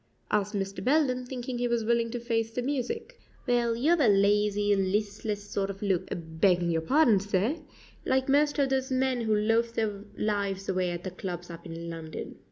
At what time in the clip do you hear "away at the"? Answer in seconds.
10.67-11.11